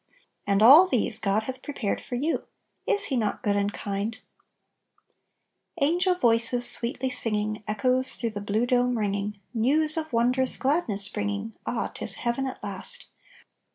And 0.47 0.63
all 0.63 0.87
these" 0.87 1.19
God 1.19 1.43
hath 1.43 1.61
prepared 1.61 1.99
M 1.99 2.05
for 2.09 2.15
you.' 2.15 2.47
Is 2.91 3.03
He 3.05 3.15
not 3.15 3.43
good 3.43 3.55
and 3.55 3.71
kind?" 3.71 4.19
Angel 5.79 6.15
voices 6.15 6.67
sweetly 6.67 7.11
singing, 7.11 7.63
Echoes 7.67 8.15
through 8.15 8.31
the 8.31 8.41
bine 8.41 8.65
dome 8.65 8.97
ringing, 8.97 9.39
News 9.53 9.97
of 9.97 10.11
wondrous 10.11 10.57
gladness 10.57 11.07
bringing, 11.07 11.53
Ah, 11.67 11.91
'tis 11.93 12.15
heaven 12.15 12.47
at 12.47 12.63
last 12.63 13.09